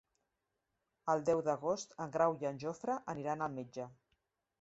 El 1.13 1.19
deu 1.27 1.43
d'agost 1.47 1.93
en 2.05 2.13
Grau 2.15 2.37
i 2.45 2.47
en 2.53 2.57
Jofre 2.65 2.95
aniran 3.15 3.45
al 3.49 3.55
metge. 3.59 3.87